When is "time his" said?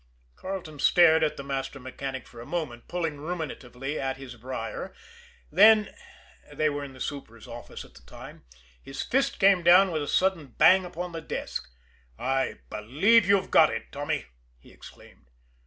8.01-9.03